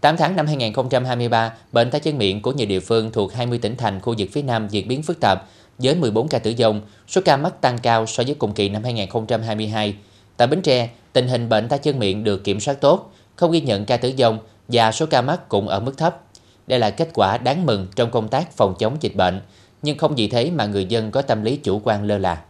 [0.00, 3.76] 8 tháng năm 2023, bệnh tay chân miệng của nhiều địa phương thuộc 20 tỉnh
[3.76, 5.46] thành khu vực phía Nam diễn biến phức tạp,
[5.78, 8.84] với 14 ca tử vong, số ca mắc tăng cao so với cùng kỳ năm
[8.84, 9.96] 2022.
[10.36, 13.60] Tại Bến Tre, tình hình bệnh tay chân miệng được kiểm soát tốt, không ghi
[13.60, 14.38] nhận ca tử vong
[14.68, 16.20] và số ca mắc cũng ở mức thấp.
[16.66, 19.40] Đây là kết quả đáng mừng trong công tác phòng chống dịch bệnh,
[19.82, 22.42] nhưng không vì thế mà người dân có tâm lý chủ quan lơ là.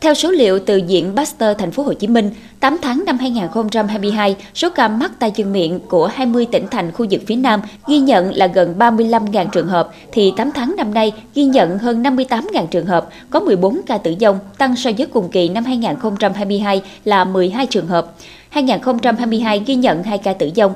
[0.00, 4.36] Theo số liệu từ Viện Pasteur Thành phố Hồ Chí Minh, 8 tháng năm 2022,
[4.54, 7.98] số ca mắc tay chân miệng của 20 tỉnh thành khu vực phía Nam ghi
[7.98, 12.66] nhận là gần 35.000 trường hợp, thì 8 tháng năm nay ghi nhận hơn 58.000
[12.66, 17.24] trường hợp, có 14 ca tử vong, tăng so với cùng kỳ năm 2022 là
[17.24, 18.12] 12 trường hợp.
[18.48, 20.72] 2022 ghi nhận 2 ca tử vong.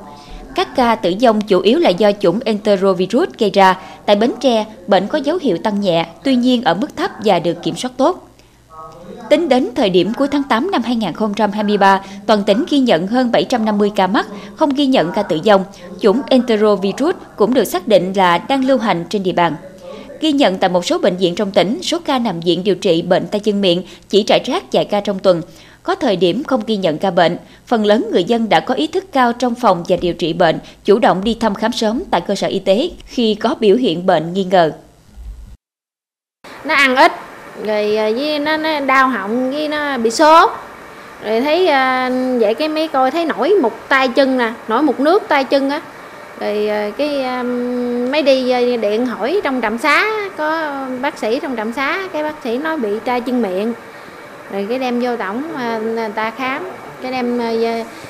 [0.55, 3.79] Các ca tử vong chủ yếu là do chủng enterovirus gây ra.
[4.05, 7.39] Tại Bến Tre, bệnh có dấu hiệu tăng nhẹ, tuy nhiên ở mức thấp và
[7.39, 8.32] được kiểm soát tốt.
[9.29, 13.91] Tính đến thời điểm cuối tháng 8 năm 2023, toàn tỉnh ghi nhận hơn 750
[13.95, 15.63] ca mắc, không ghi nhận ca tử vong.
[15.99, 19.55] Chủng enterovirus cũng được xác định là đang lưu hành trên địa bàn.
[20.19, 23.01] Ghi nhận tại một số bệnh viện trong tỉnh, số ca nằm viện điều trị
[23.01, 25.41] bệnh tay chân miệng chỉ trải rác vài ca trong tuần.
[25.83, 27.37] Có thời điểm không ghi nhận ca bệnh,
[27.67, 30.59] phần lớn người dân đã có ý thức cao trong phòng và điều trị bệnh,
[30.85, 34.05] chủ động đi thăm khám sớm tại cơ sở y tế khi có biểu hiện
[34.05, 34.71] bệnh nghi ngờ.
[36.65, 37.11] Nó ăn ít,
[37.65, 40.49] rồi à, với nó, nó đau họng với nó bị sốt.
[41.25, 44.99] Rồi thấy uh, vậy cái mấy coi thấy nổi một tay chân nè nổi một
[44.99, 45.81] nước tay chân á.
[46.39, 50.05] Rồi uh, cái um, mấy đi điện hỏi trong trạm xá
[50.37, 53.73] có bác sĩ trong trạm xá cái bác sĩ nói bị tay chân miệng.
[54.51, 56.63] Rồi cái đem vô tổng uh, người ta khám.
[57.01, 57.37] Cái đem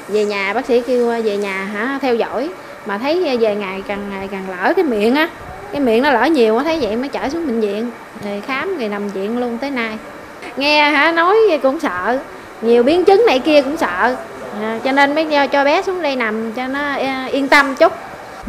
[0.08, 2.50] về nhà bác sĩ kêu về nhà hả theo dõi.
[2.86, 5.30] Mà thấy về ngày càng ngày càng lỡ cái miệng á
[5.74, 7.92] cái miệng nó lỡ nhiều thấy vậy mới chở xuống bệnh viện.
[8.26, 9.98] Rồi khám rồi nằm viện luôn tới nay.
[10.58, 12.20] Nghe hả nói cũng sợ.
[12.62, 14.16] Nhiều biến chứng này kia cũng sợ.
[14.62, 17.76] À, cho nên mới cho, cho bé xuống đây nằm cho nó à, yên tâm
[17.76, 17.94] chút.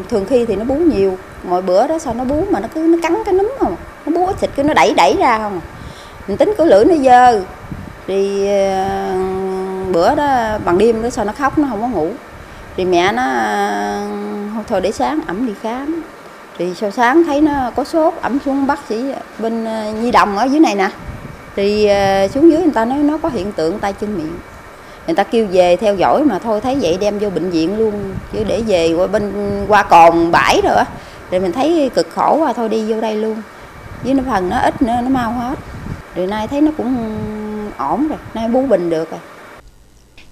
[0.08, 1.19] Thường khi thì nó bú nhiều.
[1.45, 3.77] Mỗi bữa đó sao nó bú mà nó cứ nó cắn cái núm không?
[4.06, 5.61] Nó bú thịt cứ nó đẩy đẩy ra không?
[6.28, 7.40] Mình tính cái lưỡi nó dơ.
[8.07, 9.17] Thì à,
[9.92, 12.08] bữa đó bằng đêm đó sao nó khóc nó không có ngủ.
[12.77, 14.07] Thì mẹ nó à,
[14.68, 16.02] thôi để sáng ẩm đi khám
[16.58, 19.04] thì sau sáng thấy nó có sốt, ẩm xuống, bác sĩ
[19.38, 20.90] bên ờ, nhi đồng ở dưới này nè.
[21.56, 24.38] Thì ờ, xuống dưới người ta nói nó có hiện tượng tay chân miệng.
[25.06, 27.92] Người ta kêu về theo dõi mà thôi, thấy vậy đem vô bệnh viện luôn,
[28.32, 29.32] chứ để về qua bên,
[29.68, 30.84] qua cồn bãi rồi á.
[31.30, 33.42] Rồi mình thấy cực khổ quá, thôi đi vô đây luôn.
[34.04, 35.58] Với nó phần nó ít nữa, nó mau hết.
[36.16, 36.96] Rồi nay thấy nó cũng
[37.78, 39.20] ổn rồi, nay bú bình được rồi.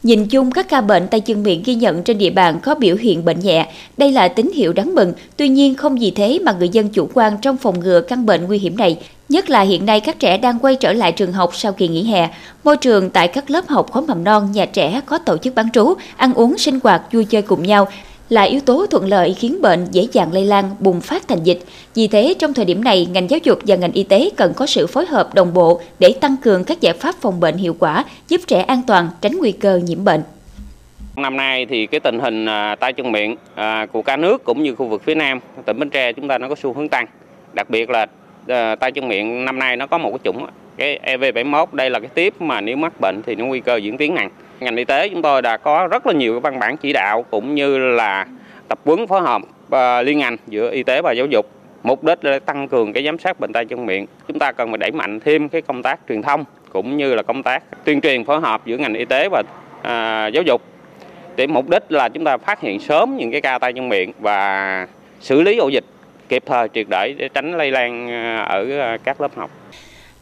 [0.03, 2.97] Nhìn chung các ca bệnh tay chân miệng ghi nhận trên địa bàn có biểu
[2.97, 5.13] hiện bệnh nhẹ, đây là tín hiệu đáng mừng.
[5.37, 8.47] Tuy nhiên không vì thế mà người dân chủ quan trong phòng ngừa căn bệnh
[8.47, 8.99] nguy hiểm này.
[9.29, 12.05] Nhất là hiện nay các trẻ đang quay trở lại trường học sau kỳ nghỉ
[12.05, 12.29] hè.
[12.65, 15.71] Môi trường tại các lớp học khối mầm non, nhà trẻ có tổ chức bán
[15.71, 17.89] trú, ăn uống sinh hoạt vui chơi cùng nhau
[18.33, 21.59] là yếu tố thuận lợi khiến bệnh dễ dàng lây lan, bùng phát thành dịch.
[21.95, 24.67] Vì thế, trong thời điểm này, ngành giáo dục và ngành y tế cần có
[24.67, 28.05] sự phối hợp đồng bộ để tăng cường các giải pháp phòng bệnh hiệu quả,
[28.29, 30.23] giúp trẻ an toàn, tránh nguy cơ nhiễm bệnh.
[31.17, 34.63] Năm nay thì cái tình hình à, tay chân miệng à, của cả nước cũng
[34.63, 37.07] như khu vực phía Nam, tỉnh Bến Tre chúng ta nó có xu hướng tăng.
[37.53, 38.07] Đặc biệt là
[38.47, 42.01] à, tay chân miệng năm nay nó có một cái chủng cái EV71 đây là
[42.01, 44.31] cái tiếp mà nếu mắc bệnh thì nó nguy cơ diễn tiến nặng
[44.65, 47.55] ngành y tế chúng tôi đã có rất là nhiều văn bản chỉ đạo cũng
[47.55, 48.27] như là
[48.69, 51.47] tập huấn phối hợp à, liên ngành giữa y tế và giáo dục.
[51.83, 54.07] Mục đích là tăng cường cái giám sát bệnh tay chân miệng.
[54.29, 57.23] Chúng ta cần phải đẩy mạnh thêm cái công tác truyền thông cũng như là
[57.23, 59.43] công tác tuyên truyền phối hợp giữa ngành y tế và
[59.83, 60.63] à, giáo dục.
[61.37, 64.13] Để mục đích là chúng ta phát hiện sớm những cái ca tay chân miệng
[64.21, 64.87] và
[65.21, 65.85] xử lý ổ dịch
[66.29, 69.51] kịp thời triệt để để tránh lây lan à, ở à, các lớp học.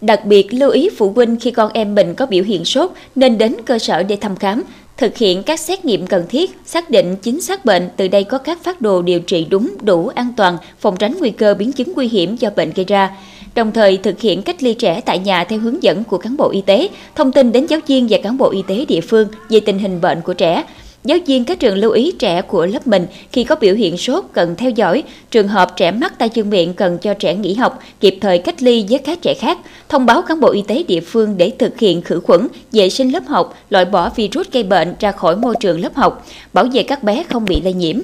[0.01, 3.39] Đặc biệt lưu ý phụ huynh khi con em mình có biểu hiện sốt nên
[3.39, 4.63] đến cơ sở để thăm khám,
[4.97, 8.39] thực hiện các xét nghiệm cần thiết, xác định chính xác bệnh, từ đây có
[8.39, 11.93] các phát đồ điều trị đúng, đủ, an toàn, phòng tránh nguy cơ biến chứng
[11.95, 13.11] nguy hiểm do bệnh gây ra.
[13.55, 16.51] Đồng thời thực hiện cách ly trẻ tại nhà theo hướng dẫn của cán bộ
[16.51, 19.61] y tế, thông tin đến giáo viên và cán bộ y tế địa phương về
[19.61, 20.65] tình hình bệnh của trẻ,
[21.05, 24.25] Giáo viên các trường lưu ý trẻ của lớp mình khi có biểu hiện sốt
[24.33, 27.79] cần theo dõi, trường hợp trẻ mắc tay chân miệng cần cho trẻ nghỉ học,
[28.01, 29.59] kịp thời cách ly với các trẻ khác,
[29.89, 33.11] thông báo cán bộ y tế địa phương để thực hiện khử khuẩn, vệ sinh
[33.11, 36.83] lớp học, loại bỏ virus gây bệnh ra khỏi môi trường lớp học, bảo vệ
[36.83, 37.97] các bé không bị lây nhiễm.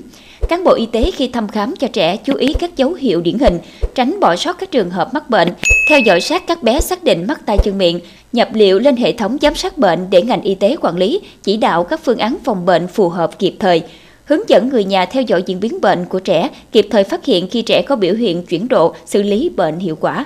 [0.49, 3.39] Cán bộ y tế khi thăm khám cho trẻ chú ý các dấu hiệu điển
[3.39, 3.59] hình,
[3.95, 5.49] tránh bỏ sót các trường hợp mắc bệnh,
[5.89, 8.01] theo dõi sát các bé xác định mắc tay chân miệng,
[8.33, 11.57] nhập liệu lên hệ thống giám sát bệnh để ngành y tế quản lý, chỉ
[11.57, 13.83] đạo các phương án phòng bệnh phù hợp kịp thời,
[14.25, 17.49] hướng dẫn người nhà theo dõi diễn biến bệnh của trẻ, kịp thời phát hiện
[17.49, 20.25] khi trẻ có biểu hiện chuyển độ, xử lý bệnh hiệu quả.